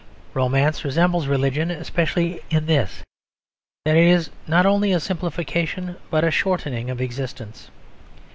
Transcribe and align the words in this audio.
Romance 0.33 0.83
resembles 0.83 1.27
religion 1.27 1.69
especially 1.69 2.41
in 2.49 2.65
this, 2.65 3.03
that 3.85 3.95
it 3.95 4.07
is 4.07 4.31
not 4.47 4.65
only 4.65 4.91
a 4.91 4.99
simplification 4.99 5.95
but 6.09 6.23
a 6.23 6.31
shortening 6.31 6.89
of 6.89 6.99
existence. 6.99 7.69